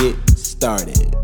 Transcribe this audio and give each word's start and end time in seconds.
get 0.00 0.28
started. 0.38 1.14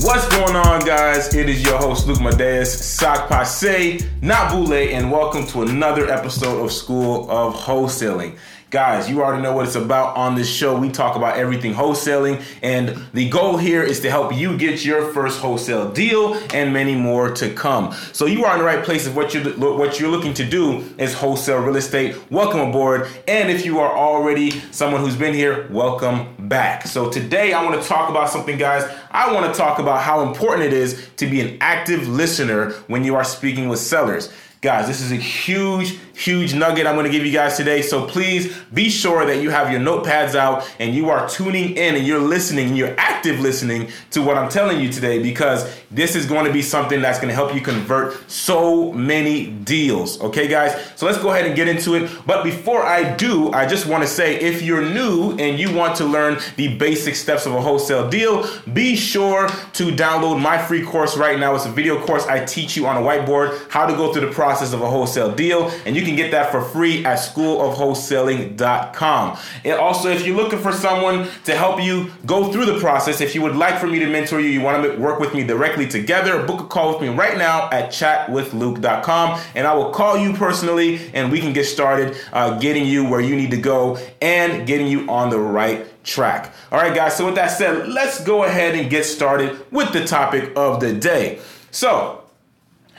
What's 0.00 0.28
going 0.28 0.54
on, 0.54 0.84
guys? 0.84 1.34
It 1.34 1.48
is 1.48 1.64
your 1.64 1.78
host, 1.78 2.06
Luc 2.06 2.18
Madeus, 2.18 2.66
Sock 2.66 3.26
Passe, 3.26 4.00
not 4.20 4.52
Boule, 4.52 4.74
and 4.74 5.10
welcome 5.10 5.46
to 5.46 5.62
another 5.62 6.10
episode 6.10 6.62
of 6.62 6.70
School 6.72 7.30
of 7.30 7.54
Wholesaling. 7.54 8.36
Guys, 8.68 9.08
you 9.08 9.22
already 9.22 9.40
know 9.40 9.54
what 9.54 9.66
it's 9.66 9.76
about 9.76 10.14
on 10.16 10.34
this 10.34 10.50
show. 10.50 10.76
We 10.76 10.90
talk 10.90 11.16
about 11.16 11.38
everything 11.38 11.72
wholesaling, 11.72 12.42
and 12.60 13.02
the 13.14 13.30
goal 13.30 13.56
here 13.56 13.82
is 13.82 14.00
to 14.00 14.10
help 14.10 14.34
you 14.34 14.58
get 14.58 14.84
your 14.84 15.12
first 15.14 15.40
wholesale 15.40 15.90
deal 15.90 16.34
and 16.52 16.72
many 16.72 16.94
more 16.94 17.30
to 17.36 17.54
come. 17.54 17.94
So 18.12 18.26
you 18.26 18.44
are 18.44 18.52
in 18.54 18.58
the 18.58 18.64
right 18.64 18.84
place 18.84 19.06
if 19.06 19.14
what 19.14 19.32
you're 19.32 19.44
what 19.54 20.00
you're 20.00 20.10
looking 20.10 20.34
to 20.34 20.44
do 20.44 20.84
is 20.98 21.14
wholesale 21.14 21.60
real 21.60 21.76
estate. 21.76 22.30
Welcome 22.30 22.60
aboard. 22.60 23.08
And 23.28 23.48
if 23.48 23.64
you 23.64 23.78
are 23.78 23.96
already 23.96 24.50
someone 24.72 25.00
who's 25.00 25.16
been 25.16 25.34
here, 25.34 25.68
welcome 25.70 26.33
back. 26.48 26.86
So 26.86 27.10
today 27.10 27.52
I 27.52 27.64
want 27.64 27.80
to 27.80 27.88
talk 27.88 28.10
about 28.10 28.30
something, 28.30 28.58
guys. 28.58 28.84
I 29.10 29.32
want 29.32 29.52
to 29.52 29.58
talk 29.58 29.78
about 29.78 30.02
how 30.02 30.22
important 30.26 30.66
it 30.66 30.72
is 30.72 31.08
to 31.16 31.26
be 31.26 31.40
an 31.40 31.58
active 31.60 32.08
listener 32.08 32.72
when 32.86 33.04
you 33.04 33.14
are 33.16 33.24
speaking 33.24 33.68
with 33.68 33.78
sellers. 33.78 34.32
Guys, 34.64 34.86
this 34.86 35.02
is 35.02 35.12
a 35.12 35.16
huge, 35.16 35.98
huge 36.14 36.54
nugget 36.54 36.86
I'm 36.86 36.94
going 36.94 37.04
to 37.04 37.12
give 37.12 37.26
you 37.26 37.32
guys 37.32 37.58
today. 37.58 37.82
So 37.82 38.06
please 38.06 38.56
be 38.72 38.88
sure 38.88 39.26
that 39.26 39.42
you 39.42 39.50
have 39.50 39.70
your 39.70 39.78
notepads 39.78 40.34
out 40.34 40.66
and 40.78 40.94
you 40.94 41.10
are 41.10 41.28
tuning 41.28 41.76
in 41.76 41.96
and 41.96 42.06
you're 42.06 42.18
listening 42.18 42.68
and 42.68 42.78
you're 42.78 42.94
active 42.98 43.40
listening 43.40 43.90
to 44.12 44.22
what 44.22 44.38
I'm 44.38 44.48
telling 44.48 44.80
you 44.80 44.90
today 44.90 45.22
because 45.22 45.70
this 45.90 46.16
is 46.16 46.24
going 46.24 46.46
to 46.46 46.52
be 46.52 46.62
something 46.62 47.02
that's 47.02 47.18
going 47.18 47.28
to 47.28 47.34
help 47.34 47.54
you 47.54 47.60
convert 47.60 48.30
so 48.30 48.90
many 48.92 49.48
deals. 49.48 50.18
Okay, 50.22 50.48
guys? 50.48 50.92
So 50.96 51.04
let's 51.04 51.18
go 51.18 51.30
ahead 51.30 51.44
and 51.44 51.54
get 51.54 51.68
into 51.68 51.94
it. 51.94 52.10
But 52.24 52.42
before 52.42 52.86
I 52.86 53.14
do, 53.16 53.52
I 53.52 53.66
just 53.66 53.84
want 53.86 54.02
to 54.02 54.08
say 54.08 54.40
if 54.40 54.62
you're 54.62 54.80
new 54.80 55.32
and 55.32 55.58
you 55.58 55.74
want 55.74 55.94
to 55.96 56.06
learn 56.06 56.38
the 56.56 56.78
basic 56.78 57.16
steps 57.16 57.44
of 57.44 57.52
a 57.52 57.60
wholesale 57.60 58.08
deal, 58.08 58.48
be 58.72 58.96
sure 58.96 59.48
to 59.48 59.90
download 59.92 60.40
my 60.40 60.56
free 60.56 60.82
course 60.82 61.18
right 61.18 61.38
now. 61.38 61.54
It's 61.54 61.66
a 61.66 61.70
video 61.70 62.02
course 62.06 62.26
I 62.26 62.42
teach 62.46 62.78
you 62.78 62.86
on 62.86 62.96
a 62.96 63.00
whiteboard 63.00 63.70
how 63.70 63.84
to 63.84 63.92
go 63.92 64.10
through 64.10 64.26
the 64.26 64.32
process 64.32 64.53
process 64.54 64.72
of 64.72 64.82
a 64.82 64.88
wholesale 64.88 65.34
deal, 65.34 65.68
and 65.84 65.96
you 65.96 66.02
can 66.02 66.14
get 66.14 66.30
that 66.30 66.52
for 66.52 66.62
free 66.62 67.04
at 67.04 67.18
schoolofwholesaling.com. 67.18 69.36
And 69.64 69.80
also, 69.80 70.10
if 70.10 70.24
you're 70.24 70.36
looking 70.36 70.60
for 70.60 70.70
someone 70.70 71.26
to 71.44 71.56
help 71.56 71.82
you 71.82 72.12
go 72.24 72.52
through 72.52 72.66
the 72.66 72.78
process, 72.78 73.20
if 73.20 73.34
you 73.34 73.42
would 73.42 73.56
like 73.56 73.80
for 73.80 73.88
me 73.88 73.98
to 73.98 74.06
mentor 74.06 74.38
you, 74.38 74.48
you 74.48 74.60
want 74.60 74.84
to 74.84 74.96
work 74.96 75.18
with 75.18 75.34
me 75.34 75.42
directly 75.42 75.88
together, 75.88 76.46
book 76.46 76.60
a 76.60 76.66
call 76.66 76.92
with 76.92 77.02
me 77.02 77.08
right 77.08 77.36
now 77.36 77.68
at 77.70 77.90
chatwithluc.com, 77.90 79.40
and 79.56 79.66
I 79.66 79.74
will 79.74 79.90
call 79.90 80.16
you 80.16 80.32
personally, 80.34 81.00
and 81.12 81.32
we 81.32 81.40
can 81.40 81.52
get 81.52 81.64
started 81.64 82.16
uh, 82.32 82.56
getting 82.60 82.86
you 82.86 83.08
where 83.08 83.20
you 83.20 83.34
need 83.34 83.50
to 83.50 83.60
go 83.60 83.98
and 84.22 84.68
getting 84.68 84.86
you 84.86 85.10
on 85.10 85.30
the 85.30 85.40
right 85.40 85.84
track. 86.04 86.54
All 86.70 86.78
right, 86.78 86.94
guys. 86.94 87.16
So 87.16 87.26
with 87.26 87.34
that 87.34 87.48
said, 87.48 87.88
let's 87.88 88.22
go 88.22 88.44
ahead 88.44 88.76
and 88.76 88.88
get 88.88 89.04
started 89.04 89.66
with 89.72 89.92
the 89.92 90.06
topic 90.06 90.52
of 90.54 90.78
the 90.78 90.92
day. 90.92 91.40
So 91.72 92.23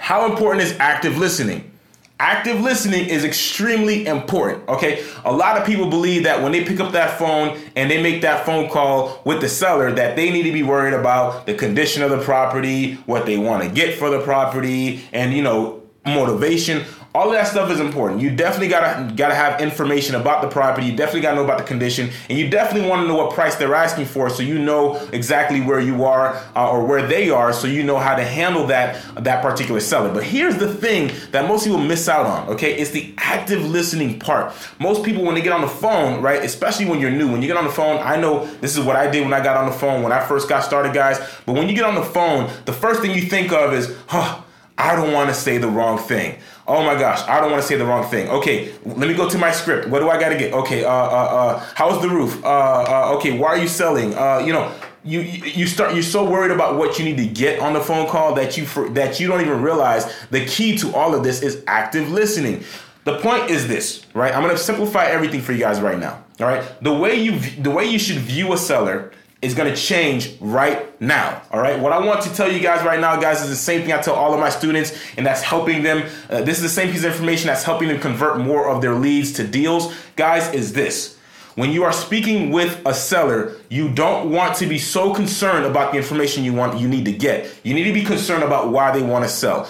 how 0.05 0.31
important 0.31 0.61
is 0.61 0.77
active 0.77 1.17
listening? 1.17 1.71
Active 2.19 2.61
listening 2.61 3.07
is 3.07 3.23
extremely 3.23 4.05
important, 4.05 4.69
okay? 4.69 5.03
A 5.25 5.33
lot 5.33 5.59
of 5.59 5.66
people 5.66 5.89
believe 5.89 6.25
that 6.25 6.43
when 6.43 6.51
they 6.51 6.63
pick 6.63 6.79
up 6.79 6.91
that 6.91 7.17
phone 7.17 7.59
and 7.75 7.89
they 7.89 7.99
make 7.99 8.21
that 8.21 8.45
phone 8.45 8.69
call 8.69 9.19
with 9.25 9.41
the 9.41 9.49
seller 9.49 9.91
that 9.91 10.15
they 10.15 10.29
need 10.29 10.44
to 10.44 10.51
be 10.51 10.61
worried 10.61 10.94
about 10.94 11.47
the 11.47 11.55
condition 11.55 12.03
of 12.03 12.11
the 12.11 12.19
property, 12.19 12.94
what 13.07 13.25
they 13.25 13.39
want 13.39 13.63
to 13.63 13.69
get 13.69 13.97
for 13.97 14.11
the 14.11 14.21
property, 14.21 15.01
and 15.11 15.33
you 15.33 15.41
know, 15.41 15.81
motivation 16.05 16.85
all 17.15 17.27
of 17.27 17.31
that 17.31 17.47
stuff 17.47 17.71
is 17.71 17.79
important. 17.79 18.21
You 18.21 18.29
definitely 18.29 18.67
gotta 18.67 19.13
gotta 19.13 19.35
have 19.35 19.61
information 19.61 20.15
about 20.15 20.41
the 20.41 20.49
property. 20.49 20.85
You 20.87 20.97
definitely 20.97 21.21
gotta 21.21 21.37
know 21.37 21.45
about 21.45 21.59
the 21.59 21.63
condition, 21.63 22.09
and 22.29 22.37
you 22.37 22.49
definitely 22.49 22.89
want 22.89 23.03
to 23.03 23.07
know 23.07 23.15
what 23.15 23.33
price 23.33 23.55
they're 23.55 23.73
asking 23.73 24.07
for, 24.07 24.29
so 24.29 24.43
you 24.43 24.59
know 24.59 24.97
exactly 25.13 25.61
where 25.61 25.79
you 25.79 26.03
are 26.03 26.35
uh, 26.57 26.69
or 26.69 26.85
where 26.85 27.07
they 27.07 27.29
are, 27.29 27.53
so 27.53 27.67
you 27.67 27.83
know 27.83 27.97
how 27.97 28.15
to 28.15 28.23
handle 28.23 28.67
that 28.67 29.01
that 29.23 29.41
particular 29.41 29.79
seller. 29.79 30.13
But 30.13 30.25
here's 30.25 30.57
the 30.57 30.73
thing 30.73 31.09
that 31.31 31.47
most 31.47 31.63
people 31.63 31.79
miss 31.79 32.09
out 32.09 32.25
on. 32.25 32.49
Okay, 32.49 32.75
it's 32.75 32.91
the 32.91 33.13
active 33.17 33.63
listening 33.63 34.19
part. 34.19 34.53
Most 34.79 35.05
people 35.05 35.23
when 35.23 35.35
they 35.35 35.41
get 35.41 35.53
on 35.53 35.61
the 35.61 35.67
phone, 35.67 36.21
right, 36.21 36.43
especially 36.43 36.85
when 36.85 36.99
you're 36.99 37.11
new, 37.11 37.31
when 37.31 37.41
you 37.41 37.47
get 37.47 37.55
on 37.55 37.63
the 37.63 37.71
phone, 37.71 38.01
I 38.03 38.17
know 38.17 38.45
this 38.57 38.75
is 38.75 38.83
what 38.83 38.97
I 38.97 39.09
did 39.09 39.23
when 39.23 39.33
I 39.33 39.41
got 39.41 39.55
on 39.55 39.67
the 39.67 39.77
phone 39.77 40.03
when 40.03 40.11
I 40.11 40.19
first 40.19 40.49
got 40.49 40.65
started, 40.65 40.93
guys. 40.93 41.17
But 41.45 41.53
when 41.53 41.69
you 41.69 41.75
get 41.75 41.85
on 41.85 41.95
the 41.95 42.03
phone, 42.03 42.51
the 42.65 42.73
first 42.73 43.01
thing 43.01 43.11
you 43.11 43.21
think 43.21 43.53
of 43.53 43.73
is, 43.73 43.95
huh 44.07 44.41
I 44.78 44.96
don't 44.96 45.13
want 45.13 45.30
to 45.30 45.36
say 45.36 45.58
the 45.58 45.69
wrong 45.69 45.97
thing. 45.97 46.38
Oh 46.68 46.84
my 46.84 46.96
gosh, 46.96 47.22
I 47.28 47.40
don't 47.40 47.52
want 47.52 47.62
to 47.62 47.68
say 47.68 47.78
the 47.78 47.86
wrong 47.86 48.09
thing. 48.09 48.28
Okay, 48.30 48.74
let 48.86 49.08
me 49.08 49.13
go 49.13 49.30
to 49.30 49.38
my 49.38 49.52
script. 49.52 49.88
What 49.88 50.00
do 50.00 50.09
I 50.09 50.19
got 50.19 50.30
to 50.30 50.38
get? 50.38 50.53
Okay, 50.53 50.84
uh, 50.84 50.90
uh, 50.90 50.91
uh, 50.91 51.66
how's 51.75 52.02
the 52.02 52.09
roof? 52.09 52.44
Uh, 52.44 52.47
uh, 52.47 53.16
okay, 53.18 53.38
why 53.38 53.50
are 53.50 53.58
you 53.58 53.68
selling? 53.68 54.16
Uh, 54.16 54.40
you 54.40 54.52
know, 54.52 54.74
you 55.03 55.22
you 55.22 55.68
start 55.68 55.94
you're 55.94 56.03
so 56.03 56.30
worried 56.30 56.52
about 56.52 56.78
what 56.78 56.97
you 56.97 57.06
need 57.06 57.18
to 57.18 57.28
get 57.28 57.59
on 57.59 57.74
the 57.74 57.80
phone 57.80 58.08
call 58.08 58.34
that 58.36 58.58
you 58.58 58.66
for, 58.66 58.90
that 58.90 59.19
you 59.19 59.28
don't 59.28 59.41
even 59.41 59.62
realize 59.62 60.12
the 60.31 60.46
key 60.46 60.75
to 60.78 60.94
all 60.96 61.13
of 61.13 61.24
this 61.24 61.42
is 61.42 61.63
active 61.68 62.12
listening. 62.12 62.63
The 63.06 63.19
point 63.19 63.52
is 63.52 63.68
this, 63.68 64.03
right? 64.16 64.34
I'm 64.34 64.42
going 64.42 64.56
to 64.56 64.62
simplify 64.62 65.06
everything 65.06 65.42
for 65.42 65.52
you 65.52 65.59
guys 65.59 65.80
right 65.80 66.00
now. 66.00 66.24
All 66.40 66.47
right, 66.47 66.63
the 66.81 66.94
way 66.94 67.16
you 67.16 67.40
the 67.62 67.72
way 67.72 67.86
you 67.86 68.00
should 68.00 68.18
view 68.18 68.52
a 68.52 68.57
seller 68.57 69.12
is 69.41 69.53
going 69.53 69.73
to 69.73 69.79
change 69.79 70.35
right 70.40 71.00
now. 71.01 71.41
All 71.51 71.62
right. 71.62 71.79
What 71.79 71.91
I 71.91 72.03
want 72.03 72.22
to 72.23 72.34
tell 72.34 72.51
you 72.51 72.59
guys 72.59 72.84
right 72.85 73.00
now, 73.00 73.19
guys, 73.19 73.41
is 73.41 73.50
the 73.50 73.56
same 73.56 73.81
thing 73.81 73.91
I 73.91 74.01
tell 74.01 74.16
all 74.16 74.34
of 74.34 74.40
my 74.40 74.50
students, 74.50 74.97
and 75.18 75.25
that's 75.25 75.41
helping 75.41 75.84
them. 75.84 76.09
Uh, 76.29 76.41
this 76.41 76.57
is 76.57 76.63
the 76.63 76.69
same 76.69 76.91
piece 76.91 77.03
of 77.03 77.12
information 77.12 77.47
that's 77.47 77.63
helping 77.63 77.90
them 77.90 78.00
convert 78.00 78.40
more 78.40 78.69
of 78.69 78.81
their 78.81 78.95
leads 78.95 79.34
to 79.34 79.47
deals. 79.47 79.94
Guys, 80.16 80.53
is 80.53 80.74
this. 80.74 81.16
When 81.56 81.72
you 81.72 81.84
are 81.84 81.94
speaking 81.94 82.51
with 82.51 82.81
a 82.85 82.94
seller, 82.94 83.56
you 83.69 83.90
don't 83.90 84.29
want 84.29 84.57
to 84.57 84.66
be 84.66 84.78
so 84.78 85.13
concerned 85.13 85.66
about 85.66 85.94
the 85.94 85.97
information 85.97 86.44
you 86.44 86.53
want 86.53 86.79
you 86.79 86.88
need 86.88 87.06
to 87.06 87.13
get. 87.13 87.50
You 87.63 87.74
need 87.74 87.85
to 87.85 87.94
be 87.94 88.03
concerned 88.03 88.44
about 88.44 88.72
why 88.72 88.91
they 88.91 89.01
want 89.01 89.24
to 89.24 89.29
sell. 89.29 89.69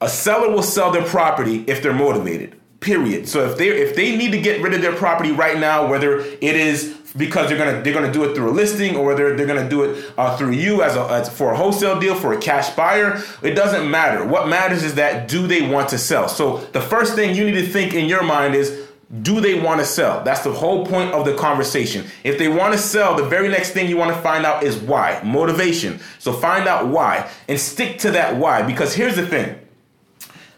A 0.00 0.08
seller 0.08 0.50
will 0.50 0.62
sell 0.62 0.92
their 0.92 1.04
property 1.04 1.64
if 1.66 1.82
they're 1.82 1.92
motivated. 1.92 2.54
Period. 2.78 3.26
So 3.26 3.48
if 3.48 3.58
they 3.58 3.68
if 3.70 3.96
they 3.96 4.16
need 4.16 4.30
to 4.32 4.40
get 4.40 4.62
rid 4.62 4.74
of 4.74 4.82
their 4.82 4.94
property 4.94 5.32
right 5.32 5.58
now, 5.58 5.88
whether 5.88 6.20
it 6.20 6.42
is 6.42 6.95
because 7.16 7.48
they're 7.48 7.58
gonna 7.58 7.82
they're 7.82 7.94
gonna 7.94 8.12
do 8.12 8.24
it 8.24 8.34
through 8.34 8.50
a 8.50 8.52
listing 8.52 8.96
or 8.96 9.14
they're 9.14 9.36
they're 9.36 9.46
gonna 9.46 9.68
do 9.68 9.84
it 9.84 10.12
uh, 10.18 10.36
through 10.36 10.52
you 10.52 10.82
as 10.82 10.96
a 10.96 11.06
as 11.06 11.28
for 11.28 11.52
a 11.52 11.56
wholesale 11.56 11.98
deal 11.98 12.14
for 12.14 12.32
a 12.32 12.38
cash 12.38 12.70
buyer. 12.70 13.22
It 13.42 13.54
doesn't 13.54 13.90
matter. 13.90 14.24
What 14.24 14.48
matters 14.48 14.82
is 14.82 14.94
that 14.94 15.28
do 15.28 15.46
they 15.46 15.68
want 15.68 15.88
to 15.90 15.98
sell? 15.98 16.28
So 16.28 16.58
the 16.72 16.80
first 16.80 17.14
thing 17.14 17.34
you 17.34 17.44
need 17.44 17.60
to 17.60 17.66
think 17.66 17.94
in 17.94 18.06
your 18.06 18.22
mind 18.22 18.54
is. 18.54 18.84
Do 19.22 19.40
they 19.40 19.54
want 19.60 19.78
to 19.78 19.86
sell? 19.86 20.24
That's 20.24 20.40
the 20.40 20.52
whole 20.52 20.84
point 20.84 21.12
of 21.12 21.24
the 21.24 21.36
conversation. 21.36 22.06
If 22.24 22.38
they 22.38 22.48
want 22.48 22.72
to 22.72 22.78
sell, 22.78 23.14
the 23.14 23.22
very 23.24 23.48
next 23.48 23.70
thing 23.70 23.88
you 23.88 23.96
want 23.96 24.12
to 24.12 24.20
find 24.20 24.44
out 24.44 24.64
is 24.64 24.76
why. 24.78 25.20
Motivation. 25.22 26.00
So 26.18 26.32
find 26.32 26.66
out 26.66 26.88
why 26.88 27.30
and 27.46 27.58
stick 27.60 28.00
to 28.00 28.10
that 28.10 28.34
why. 28.34 28.62
Because 28.62 28.96
here's 28.96 29.14
the 29.14 29.24
thing 29.24 29.60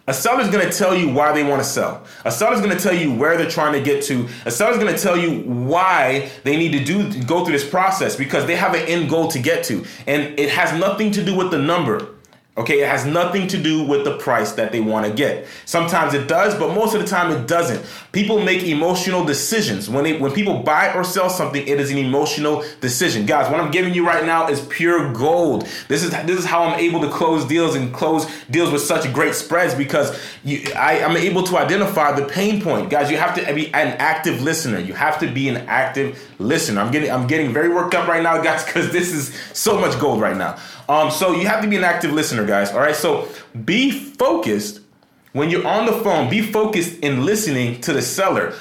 a 0.08 0.14
seller's 0.14 0.48
going 0.48 0.66
to 0.68 0.76
tell 0.76 0.94
you 0.94 1.10
why 1.10 1.32
they 1.32 1.44
want 1.44 1.62
to 1.62 1.68
sell. 1.68 2.02
A 2.24 2.32
seller's 2.32 2.60
going 2.60 2.76
to 2.76 2.82
tell 2.82 2.94
you 2.94 3.14
where 3.14 3.36
they're 3.36 3.50
trying 3.50 3.74
to 3.74 3.80
get 3.80 4.02
to. 4.04 4.26
A 4.46 4.50
seller's 4.50 4.78
going 4.78 4.92
to 4.92 5.00
tell 5.00 5.16
you 5.16 5.42
why 5.42 6.30
they 6.44 6.56
need 6.56 6.72
to 6.72 6.82
do 6.82 7.22
go 7.24 7.44
through 7.44 7.52
this 7.52 7.68
process 7.68 8.16
because 8.16 8.46
they 8.46 8.56
have 8.56 8.74
an 8.74 8.86
end 8.86 9.10
goal 9.10 9.28
to 9.28 9.38
get 9.38 9.64
to. 9.64 9.84
And 10.06 10.38
it 10.38 10.48
has 10.48 10.72
nothing 10.80 11.10
to 11.12 11.24
do 11.24 11.36
with 11.36 11.50
the 11.50 11.58
number. 11.58 12.17
Okay, 12.58 12.82
it 12.82 12.88
has 12.88 13.06
nothing 13.06 13.46
to 13.46 13.56
do 13.56 13.84
with 13.84 14.02
the 14.02 14.18
price 14.18 14.50
that 14.52 14.72
they 14.72 14.80
want 14.80 15.06
to 15.06 15.12
get. 15.12 15.46
Sometimes 15.64 16.12
it 16.12 16.26
does, 16.26 16.56
but 16.56 16.74
most 16.74 16.92
of 16.92 17.00
the 17.00 17.06
time 17.06 17.30
it 17.30 17.46
doesn't. 17.46 17.86
People 18.10 18.42
make 18.42 18.64
emotional 18.64 19.24
decisions. 19.24 19.88
When 19.88 20.02
they 20.02 20.18
when 20.18 20.32
people 20.32 20.64
buy 20.64 20.92
or 20.92 21.04
sell 21.04 21.30
something, 21.30 21.64
it 21.64 21.78
is 21.78 21.92
an 21.92 21.98
emotional 21.98 22.64
decision. 22.80 23.26
Guys, 23.26 23.48
what 23.48 23.60
I'm 23.60 23.70
giving 23.70 23.94
you 23.94 24.04
right 24.04 24.26
now 24.26 24.48
is 24.48 24.60
pure 24.66 25.12
gold. 25.12 25.68
This 25.86 26.02
is 26.02 26.10
this 26.10 26.36
is 26.36 26.44
how 26.44 26.64
I'm 26.64 26.80
able 26.80 27.00
to 27.02 27.08
close 27.08 27.44
deals 27.44 27.76
and 27.76 27.94
close 27.94 28.26
deals 28.50 28.72
with 28.72 28.82
such 28.82 29.12
great 29.12 29.36
spreads 29.36 29.76
because 29.76 30.18
you, 30.42 30.66
I, 30.74 30.94
am 30.94 31.16
able 31.16 31.44
to 31.44 31.58
identify 31.58 32.10
the 32.18 32.26
pain 32.26 32.60
point. 32.60 32.90
Guys, 32.90 33.08
you 33.08 33.18
have 33.18 33.36
to 33.36 33.54
be 33.54 33.66
an 33.68 33.96
active 33.98 34.42
listener. 34.42 34.80
You 34.80 34.94
have 34.94 35.20
to 35.20 35.30
be 35.30 35.48
an 35.48 35.58
active 35.68 36.20
listener. 36.40 36.80
I'm 36.80 36.90
getting 36.90 37.12
I'm 37.12 37.28
getting 37.28 37.52
very 37.52 37.68
worked 37.68 37.94
up 37.94 38.08
right 38.08 38.22
now, 38.22 38.42
guys, 38.42 38.64
because 38.64 38.90
this 38.90 39.12
is 39.12 39.32
so 39.52 39.78
much 39.78 39.96
gold 40.00 40.20
right 40.20 40.36
now. 40.36 40.58
Um, 40.88 41.10
so 41.10 41.32
you 41.32 41.46
have 41.46 41.62
to 41.62 41.68
be 41.68 41.76
an 41.76 41.84
active 41.84 42.12
listener, 42.12 42.46
guys. 42.48 42.72
All 42.72 42.80
right. 42.80 42.96
So 42.96 43.28
be 43.64 43.90
focused 43.90 44.80
when 45.32 45.50
you're 45.50 45.66
on 45.66 45.86
the 45.86 45.92
phone. 45.92 46.28
Be 46.28 46.42
focused 46.42 46.98
in 47.00 47.24
listening 47.24 47.80
to 47.82 47.92
the 47.92 48.02
seller. 48.02 48.54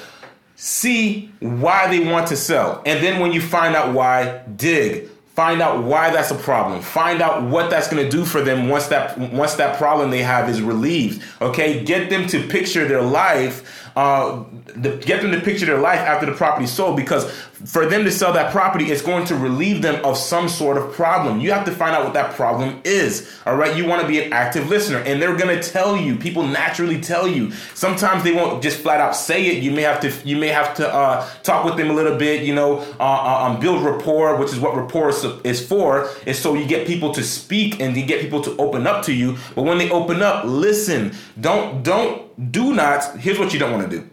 See 0.54 1.32
why 1.40 1.88
they 1.88 2.04
want 2.04 2.28
to 2.28 2.36
sell, 2.36 2.82
and 2.84 3.02
then 3.02 3.20
when 3.20 3.32
you 3.32 3.40
find 3.40 3.76
out 3.76 3.94
why, 3.94 4.42
dig 4.56 5.08
find 5.38 5.62
out 5.62 5.84
why 5.84 6.10
that's 6.10 6.32
a 6.32 6.34
problem 6.34 6.82
find 6.82 7.22
out 7.22 7.44
what 7.44 7.70
that's 7.70 7.86
going 7.86 8.02
to 8.02 8.10
do 8.10 8.24
for 8.24 8.40
them 8.40 8.68
once 8.68 8.88
that 8.88 9.16
once 9.16 9.54
that 9.54 9.78
problem 9.78 10.10
they 10.10 10.20
have 10.20 10.48
is 10.48 10.60
relieved 10.60 11.22
okay 11.40 11.84
get 11.84 12.10
them 12.10 12.26
to 12.26 12.44
picture 12.48 12.88
their 12.88 13.00
life 13.00 13.88
uh, 13.96 14.42
the, 14.74 14.96
get 14.96 15.22
them 15.22 15.30
to 15.30 15.40
picture 15.40 15.64
their 15.64 15.78
life 15.78 16.00
after 16.00 16.26
the 16.26 16.32
property 16.32 16.66
sold 16.66 16.96
because 16.96 17.32
for 17.66 17.86
them 17.86 18.04
to 18.04 18.10
sell 18.10 18.32
that 18.32 18.52
property 18.52 18.86
it's 18.86 19.02
going 19.02 19.24
to 19.26 19.34
relieve 19.34 19.82
them 19.82 20.04
of 20.04 20.16
some 20.16 20.48
sort 20.48 20.76
of 20.76 20.92
problem. 20.92 21.40
You 21.40 21.50
have 21.52 21.64
to 21.64 21.72
find 21.72 21.94
out 21.94 22.04
what 22.04 22.14
that 22.14 22.34
problem 22.34 22.80
is 22.84 23.38
all 23.46 23.56
right? 23.56 23.76
You 23.76 23.86
want 23.86 24.02
to 24.02 24.08
be 24.08 24.22
an 24.22 24.32
active 24.32 24.68
listener 24.68 24.98
and 24.98 25.20
they're 25.20 25.36
going 25.36 25.58
to 25.58 25.70
tell 25.70 25.96
you 25.96 26.16
people 26.16 26.46
naturally 26.46 27.00
tell 27.00 27.26
you. 27.26 27.50
Sometimes 27.74 28.22
they 28.22 28.32
won't 28.32 28.62
just 28.62 28.78
flat 28.80 29.00
out 29.00 29.16
say 29.16 29.46
it. 29.46 29.62
You 29.62 29.70
may 29.70 29.82
have 29.82 30.00
to 30.00 30.12
you 30.28 30.36
may 30.36 30.48
have 30.48 30.74
to 30.76 30.92
uh, 30.92 31.28
talk 31.42 31.64
with 31.64 31.76
them 31.76 31.90
a 31.90 31.94
little 31.94 32.16
bit 32.16 32.42
you 32.44 32.54
know 32.54 32.78
uh, 33.00 33.02
uh 33.02 33.46
um, 33.46 33.60
build 33.60 33.84
rapport 33.84 34.36
which 34.36 34.52
is 34.52 34.60
what 34.60 34.76
rapport 34.76 35.10
is, 35.10 35.24
is 35.44 35.66
for. 35.66 36.08
Is 36.26 36.38
so 36.38 36.54
you 36.54 36.66
get 36.66 36.86
people 36.86 37.12
to 37.14 37.22
speak 37.22 37.80
and 37.80 37.96
you 37.96 38.06
get 38.06 38.20
people 38.20 38.40
to 38.42 38.56
open 38.56 38.86
up 38.86 39.04
to 39.06 39.12
you. 39.12 39.36
But 39.54 39.62
when 39.62 39.78
they 39.78 39.90
open 39.90 40.22
up 40.22 40.44
listen 40.44 41.12
don't 41.40 41.82
don't 41.82 42.52
do 42.52 42.74
not, 42.74 43.16
here's 43.18 43.38
what 43.38 43.52
you 43.52 43.58
don't 43.58 43.72
want 43.72 43.90
to 43.90 43.98
do. 43.98 44.08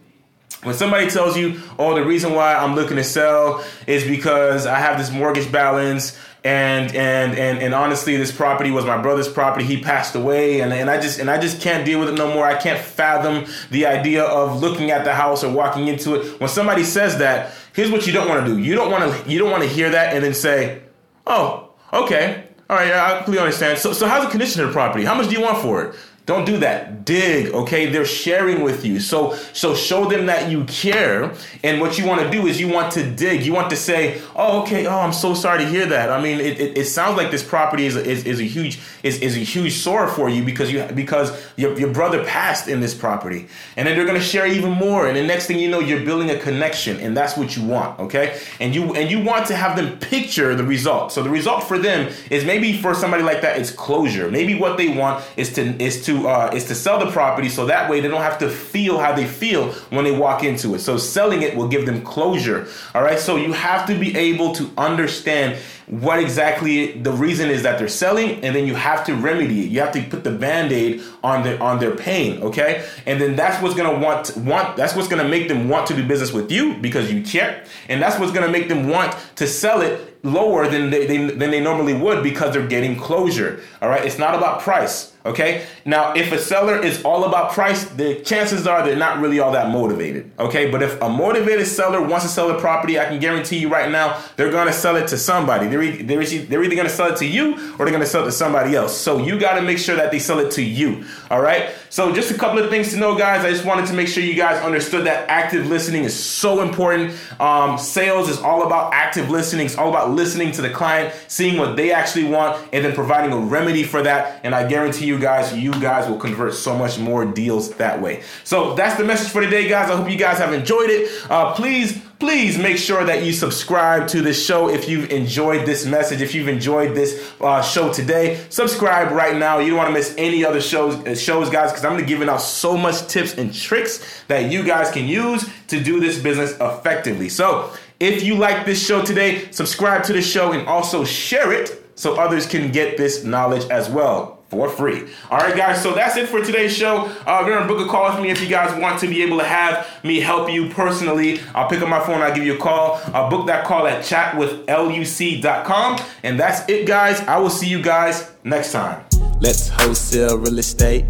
When 0.66 0.74
somebody 0.76 1.10
tells 1.10 1.38
you, 1.38 1.62
oh, 1.78 1.94
the 1.94 2.04
reason 2.04 2.34
why 2.34 2.56
I'm 2.56 2.74
looking 2.74 2.98
to 2.98 3.04
sell 3.04 3.64
is 3.86 4.04
because 4.04 4.66
I 4.66 4.80
have 4.80 4.98
this 4.98 5.12
mortgage 5.12 5.52
balance 5.52 6.18
and 6.44 6.96
and 6.96 7.36
and 7.38 7.58
and 7.58 7.74
honestly 7.74 8.18
this 8.18 8.32
property 8.32 8.70
was 8.70 8.86
my 8.86 9.02
brother's 9.02 9.28
property. 9.28 9.66
He 9.66 9.82
passed 9.82 10.14
away 10.14 10.62
and, 10.62 10.72
and 10.72 10.92
i 10.92 11.02
just 11.02 11.18
and 11.18 11.30
i 11.30 11.40
just 11.40 11.60
can't 11.60 11.84
deal 11.84 12.00
with 12.00 12.10
it 12.10 12.14
no 12.14 12.32
more. 12.32 12.46
I 12.46 12.56
can't 12.56 12.80
fathom 12.80 13.46
the 13.72 13.88
idea 13.88 14.24
of 14.24 14.62
looking 14.62 14.92
at 14.92 15.06
the 15.06 15.14
house 15.14 15.44
or 15.44 15.52
walking 15.52 15.88
into 15.88 16.14
it. 16.16 16.40
When 16.40 16.48
somebody 16.48 16.84
says 16.84 17.18
that 17.18 17.52
here's 17.74 17.90
what 17.90 18.06
you 18.06 18.14
don't 18.14 18.30
want 18.30 18.46
to 18.46 18.54
do. 18.54 18.60
You 18.60 18.76
don't 18.76 18.92
want 18.92 19.12
to 19.12 19.32
you 19.32 19.40
don't 19.40 19.50
want 19.50 19.64
to 19.64 19.70
hear 19.70 19.90
that 19.90 20.16
and 20.16 20.24
then 20.24 20.36
say 20.36 20.84
oh 21.26 21.72
okay. 21.92 22.44
All 22.70 22.76
right 22.76 22.94
i 22.94 23.18
completely 23.18 23.42
understand. 23.42 23.80
So 23.80 23.92
so 23.94 24.08
how's 24.08 24.24
the 24.24 24.30
condition 24.30 24.62
of 24.62 24.68
the 24.68 24.74
property? 24.74 25.04
How 25.04 25.16
much 25.16 25.30
do 25.30 25.34
you 25.34 25.42
want 25.42 25.58
for 25.58 25.84
it 25.84 25.96
don't 26.25 26.45
do 26.45 26.57
that. 26.57 27.06
Dig, 27.06 27.54
okay? 27.54 27.86
They're 27.86 28.06
sharing 28.06 28.62
with 28.63 28.83
you. 28.83 29.00
So 29.00 29.36
so 29.54 29.75
show 29.75 30.06
them 30.06 30.25
that 30.25 30.50
you 30.50 30.63
care. 30.63 31.33
And 31.63 31.80
what 31.80 32.00
you 32.00 32.07
want 32.07 32.22
to 32.22 32.31
do 32.31 32.48
is 32.48 32.60
you 32.60 32.68
want 32.68 32.94
to 32.94 33.10
dig. 33.10 33.45
You 33.45 33.54
want 33.54 33.69
to 33.69 33.75
say, 33.75 34.19
"Oh, 34.36 34.63
okay. 34.63 34.88
Oh, 34.88 35.00
I'm 35.00 35.13
so 35.13 35.36
sorry 35.36 35.63
to 35.63 35.69
hear 35.69 35.86
that." 35.86 36.10
I 36.10 36.19
mean, 36.19 36.39
it, 36.39 36.60
it, 36.60 36.77
it 36.80 36.86
sounds 36.86 37.16
like 37.18 37.30
this 37.30 37.44
property 37.44 37.86
is 37.86 37.95
is, 37.95 38.25
is 38.25 38.39
a 38.39 38.44
huge 38.44 38.80
is, 39.04 39.19
is 39.19 39.36
a 39.38 39.42
huge 39.42 39.74
sore 39.74 40.07
for 40.07 40.27
you 40.27 40.44
because 40.44 40.72
you 40.72 40.83
because 40.95 41.31
your, 41.57 41.77
your 41.77 41.94
brother 41.94 42.24
passed 42.25 42.68
in 42.68 42.80
this 42.80 42.95
property. 42.95 43.48
And 43.77 43.88
then 43.88 43.95
they're 43.95 44.06
to 44.16 44.19
share 44.19 44.48
even 44.48 44.72
more. 44.72 45.07
And 45.07 45.16
the 45.16 45.24
next 45.24 45.48
thing 45.48 45.60
you 45.60 45.69
know, 45.69 45.80
you're 45.80 46.04
building 46.04 46.30
a 46.31 46.39
connection, 46.39 47.00
and 47.00 47.16
that's 47.16 47.38
what 47.38 47.56
you 47.56 47.63
want, 47.63 48.00
okay? 48.00 48.39
And 48.60 48.74
you 48.74 48.95
and 48.95 49.10
you 49.10 49.24
want 49.24 49.48
to 49.48 49.56
have 49.56 49.75
them 49.75 50.00
picture 50.00 50.56
the 50.56 50.63
result. 50.63 51.12
So 51.12 51.22
the 51.22 51.30
result 51.30 51.63
for 51.63 51.77
them 51.77 52.12
is 52.30 52.45
maybe 52.45 52.81
for 52.81 52.95
somebody 52.95 53.24
like 53.24 53.42
that 53.42 53.60
it's 53.60 53.72
closure. 53.72 54.30
Maybe 54.30 54.56
what 54.56 54.77
they 54.77 54.89
want 54.89 55.24
is 55.38 55.54
to 55.54 55.62
is 55.81 56.06
to 56.06 56.15
uh, 56.28 56.52
is 56.54 56.66
to 56.66 56.76
sell 56.76 57.00
the 57.00 57.12
property 57.12 57.50
so 57.50 57.66
that 57.66 57.90
way 57.90 58.00
they 58.00 58.08
don't 58.08 58.22
have 58.22 58.38
to 58.40 58.50
feel 58.50 58.98
how 58.98 59.14
they 59.14 59.26
feel 59.26 59.72
when 59.90 60.06
they 60.06 60.12
walk 60.12 60.44
into 60.44 60.76
it. 60.76 60.80
So 60.80 60.98
selling 60.98 61.42
it 61.42 61.56
will 61.56 61.68
give 61.68 61.86
them 61.86 62.02
closure. 62.02 62.68
All 62.94 63.04
right. 63.04 63.20
So 63.20 63.36
you 63.36 63.54
have 63.54 63.86
to 63.88 63.98
be 63.98 64.16
able 64.16 64.54
to 64.56 64.70
understand 64.78 65.58
what 65.88 66.20
exactly 66.20 66.94
the 66.94 67.12
reason 67.12 67.50
is 67.50 67.62
that 67.64 67.78
they're 67.78 67.88
selling 67.88 68.44
and 68.44 68.56
then 68.56 68.66
you 68.66 68.74
have 68.74 69.06
to 69.06 69.14
remedy 69.14 69.66
it 69.66 69.70
you 69.70 69.80
have 69.80 69.92
to 69.92 70.02
put 70.02 70.24
the 70.24 70.32
band-aid 70.32 71.00
on 71.24 71.44
their 71.44 71.62
on 71.62 71.78
their 71.78 71.96
pain 71.96 72.42
okay 72.42 72.88
and 73.06 73.22
then 73.22 73.36
that's 73.36 73.62
what's 73.62 73.76
to 73.76 73.84
want 73.84 74.36
want 74.38 74.76
that's 74.76 74.96
what's 74.96 75.08
to 75.08 75.24
make 75.28 75.48
them 75.48 75.70
want 75.70 75.86
to 75.86 75.96
do 75.96 76.06
business 76.08 76.34
with 76.34 76.52
you 76.52 76.74
because 76.78 77.12
you 77.14 77.22
care 77.22 77.64
and 77.88 78.02
that's 78.02 78.20
what's 78.20 78.32
to 78.32 78.48
make 78.50 78.68
them 78.68 78.90
want 78.90 79.16
to 79.36 79.46
sell 79.46 79.82
it 79.82 80.15
lower 80.25 80.68
than 80.68 80.89
they, 80.89 81.06
they 81.06 81.18
than 81.18 81.51
they 81.51 81.62
normally 81.62 81.94
would 81.94 82.24
because 82.24 82.54
they're 82.54 82.68
getting 82.68 82.95
closure 82.98 83.62
all 83.81 83.89
right 83.89 84.06
it's 84.06 84.19
not 84.19 84.36
about 84.36 84.62
price 84.62 85.16
Okay. 85.25 85.66
Now, 85.86 86.13
if 86.13 86.31
a 86.31 86.38
seller 86.38 86.77
is 86.77 87.04
all 87.04 87.25
about 87.25 87.51
price, 87.51 87.86
the 87.86 88.22
chances 88.22 88.68
are 88.68 88.86
they're 88.86 88.95
not 88.95 89.19
really 89.19 89.39
all 89.39 89.54
that 89.54 89.72
motivated. 89.72 90.31
Okay. 90.38 90.69
But 90.69 90.83
if 90.83 91.01
a 91.01 91.10
motivated 91.10 91.66
seller 91.66 92.00
wants 92.00 92.25
to 92.25 92.31
sell 92.31 92.51
a 92.51 92.60
property, 92.60 93.00
I 93.00 93.06
can 93.06 93.19
guarantee 93.19 93.57
you 93.57 93.68
right 93.68 93.92
now, 93.92 94.22
they're 94.36 94.51
to 94.51 94.74
sell 94.74 94.95
it 94.95 95.07
to 95.07 95.18
somebody. 95.18 95.68
They're, 95.68 95.81
e- 95.81 96.04
they're, 96.04 96.24
they're 96.24 96.63
either 96.63 96.75
to 96.83 96.89
sell 96.89 97.12
it 97.12 97.18
to 97.18 97.25
you 97.25 97.54
or 97.80 97.86
they're 97.89 98.00
to 98.00 98.06
sell 98.06 98.22
it 98.22 98.25
to 98.25 98.31
somebody 98.31 98.75
else. 98.75 98.95
So 98.95 99.18
you 99.18 99.39
got 99.39 99.56
to 99.56 99.63
make 99.63 99.80
sure 99.80 99.95
that 99.95 100.12
they 100.12 100.19
sell 100.19 100.39
it 100.39 100.51
to 100.51 100.62
you. 100.62 101.06
All 101.31 101.42
right. 101.42 101.72
So 101.89 102.13
just 102.13 102.30
a 102.30 102.38
couple 102.38 102.60
of 102.60 102.69
things 102.69 102.92
to 102.92 102.98
know, 102.98 103.18
guys. 103.18 103.44
I 103.44 103.50
just 103.50 103.66
wanted 103.66 103.88
to 103.88 103.94
make 103.94 104.07
sure 104.07 104.22
you 104.22 104.36
guys 104.36 104.62
understood 104.62 105.07
that 105.07 105.27
active 105.27 105.66
listening 105.66 106.04
is 106.04 106.13
so 106.13 106.62
important. 106.62 107.16
Um, 107.39 107.80
sales 107.80 108.30
is 108.30 108.38
all 108.38 108.68
about 108.68 108.94
active 108.94 109.31
listening. 109.31 109.66
It's 109.66 109.77
all 109.77 109.89
about 109.89 110.12
listening 110.16 110.52
to 110.54 110.62
the 110.62 110.70
client, 110.70 111.14
seeing 111.28 111.58
what 111.58 111.76
they 111.76 111.92
actually 111.92 112.26
want, 112.26 112.68
and 112.74 112.84
then 112.84 112.94
providing 112.94 113.32
a 113.32 113.38
remedy 113.38 113.84
for 113.84 114.02
that. 114.02 114.42
And 114.44 114.56
I 114.56 114.68
guarantee 114.68 115.06
you 115.06 115.20
guys, 115.20 115.56
you 115.56 115.72
guys 115.74 116.10
will 116.10 116.18
convert 116.18 116.54
so 116.54 116.78
much 116.78 116.98
more 116.98 117.26
deals 117.26 117.72
that 117.76 118.02
way. 118.02 118.24
So 118.44 118.74
that's 118.76 118.98
the 118.98 119.04
message 119.04 119.32
for 119.32 119.42
today, 119.42 119.68
guys. 119.68 119.90
I 119.90 119.96
hope 119.96 120.10
you 120.10 120.18
guys 120.18 120.38
have 120.38 120.54
enjoyed 120.54 120.90
it. 120.90 121.10
Uh, 121.30 121.54
please 121.54 122.02
please 122.20 122.58
make 122.58 122.78
sure 122.78 123.04
that 123.04 123.24
you 123.24 123.34
subscribe 123.34 124.08
to 124.08 124.22
this 124.22 124.44
show 124.44 124.70
if 124.70 124.88
you've 124.88 125.12
enjoyed 125.12 125.66
this 125.66 125.86
message 125.86 126.22
if 126.22 126.34
you've 126.34 126.48
enjoyed 126.48 126.96
this 126.96 127.34
uh, 127.42 127.62
show 127.62 127.92
today 127.92 128.42
subscribe 128.50 129.12
right 129.12 129.36
now 129.36 129.60
you 129.60 129.68
don't 129.68 129.78
want 129.78 129.90
to 129.90 129.94
miss 129.94 130.16
any 130.18 130.46
other 130.46 130.62
shows 130.62 130.96
uh, 131.06 131.14
shows 131.14 131.50
guys 131.50 131.72
because 131.72 131.84
i'm 131.84 131.92
going 131.92 132.02
to 132.02 132.08
giving 132.08 132.30
out 132.30 132.42
so 132.42 132.78
much 132.78 133.06
tips 133.08 133.38
and 133.38 133.54
tricks 133.54 134.24
that 134.28 134.50
you 134.50 134.64
guys 134.64 134.90
can 134.92 135.08
use 135.08 135.50
to 135.68 135.84
do 135.84 136.00
this 136.00 136.18
business 136.18 136.56
effectively 136.62 137.28
so 137.28 137.74
if 138.06 138.24
you 138.24 138.36
like 138.36 138.66
this 138.66 138.86
show 138.86 139.04
today 139.04 139.50
subscribe 139.52 140.04
to 140.04 140.13
the 140.13 140.22
show 140.22 140.52
and 140.52 140.68
also 140.68 141.04
share 141.04 141.52
it 141.52 141.84
so 141.96 142.16
others 142.19 142.46
can 142.46 142.72
get 142.72 142.98
this 142.98 143.24
knowledge 143.24 143.68
as 143.69 143.90
well 143.90 144.36
for 144.50 144.69
free. 144.69 145.04
All 145.31 145.40
right, 145.40 145.56
guys. 145.56 145.81
So 145.81 145.94
that's 145.94 146.18
it 146.18 146.30
for 146.30 146.44
today's 146.44 146.75
show. 146.75 147.06
Uh, 147.25 147.48
gonna 147.48 147.68
book 147.68 147.86
a 147.86 147.90
call 147.90 148.12
with 148.12 148.22
me 148.22 148.30
if 148.30 148.42
you 148.42 148.48
guys 148.48 148.80
want 148.80 149.00
to 149.00 149.07
be 149.07 149.24
able 149.24 149.40
to 149.40 149.44
have 149.44 149.88
me 150.04 150.19
help 150.19 150.52
you 150.52 150.69
personally. 150.69 151.40
I'll 151.54 151.68
pick 151.68 151.81
up 151.81 151.90
my 151.90 152.00
phone. 152.00 152.22
I'll 152.22 152.36
give 152.36 152.46
you 152.46 152.56
a 152.56 152.60
call. 152.60 153.02
I'll 153.13 153.30
book 153.30 153.48
that 153.48 153.66
call 153.66 153.88
at 153.88 154.04
chatwithluc.com. 154.04 156.00
And 156.24 156.40
that's 156.40 156.69
it, 156.69 156.86
guys. 156.86 157.22
I 157.22 157.38
will 157.40 157.50
see 157.50 157.68
you 157.68 157.81
guys 157.81 158.31
next 158.44 158.72
time. 158.72 159.04
Let's 159.42 159.68
wholesale 159.68 160.38
real 160.38 160.60
estate. 160.60 161.06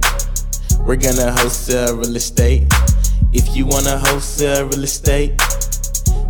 We're 0.80 0.96
gonna 0.96 1.32
wholesale 1.32 1.98
real 1.98 2.16
estate. 2.16 2.72
If 3.34 3.56
you 3.56 3.66
wanna 3.66 3.98
wholesale 3.98 4.68
real 4.68 4.84
estate, 4.84 5.34